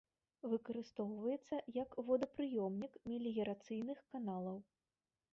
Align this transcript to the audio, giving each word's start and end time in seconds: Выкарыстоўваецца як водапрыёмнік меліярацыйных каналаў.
Выкарыстоўваецца 0.51 1.59
як 1.75 1.93
водапрыёмнік 2.07 2.93
меліярацыйных 3.11 3.99
каналаў. 4.15 4.57